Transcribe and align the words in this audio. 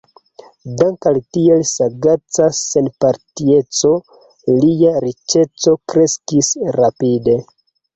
Dank' 0.77 1.07
al 1.11 1.19
tiel 1.37 1.61
sagaca 1.73 2.49
senpartieco, 2.61 3.95
lia 4.59 4.99
riĉeco 5.09 5.81
kreskis 5.95 6.57
rapide. 6.83 7.43